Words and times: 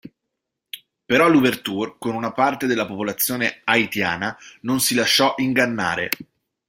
Però 1.05 1.27
Louverture, 1.29 1.97
con 1.99 2.15
una 2.15 2.31
parte 2.31 2.65
della 2.65 2.87
popolazione 2.87 3.61
haitiana, 3.65 4.35
non 4.61 4.79
si 4.79 4.95
lasciò 4.95 5.35
ingannare. 5.37 6.09